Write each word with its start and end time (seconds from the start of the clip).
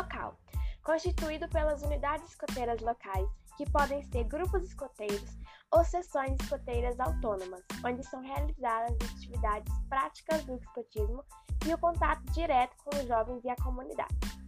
local, 0.00 0.38
constituído 0.82 1.48
pelas 1.48 1.82
unidades 1.82 2.30
escoteiras 2.30 2.80
locais, 2.80 3.28
que 3.56 3.70
podem 3.70 4.02
ser 4.04 4.24
grupos 4.24 4.62
escoteiros 4.62 5.38
ou 5.70 5.84
sessões 5.84 6.40
escoteiras 6.40 6.98
autônomas, 6.98 7.62
onde 7.84 8.02
são 8.04 8.22
realizadas 8.22 8.96
atividades 9.12 9.72
práticas 9.88 10.42
do 10.44 10.54
escotismo 10.54 11.22
e 11.66 11.74
o 11.74 11.78
contato 11.78 12.22
direto 12.32 12.74
com 12.82 12.96
os 12.96 13.06
jovens 13.06 13.44
e 13.44 13.50
a 13.50 13.56
comunidade. 13.56 14.39